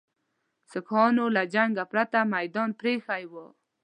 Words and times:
سیکهانو 0.71 1.25
له 1.35 1.43
جنګه 1.53 1.83
پرته 1.91 2.19
میدان 2.35 2.69
پرې 2.79 2.93
ایښی 2.95 3.23
وو. 3.31 3.45